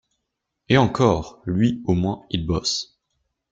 Et 0.67 0.77
encore, 0.77 1.43
lui 1.45 1.83
au 1.85 1.93
moins, 1.93 2.25
il 2.31 2.47
bosse. 2.47 2.97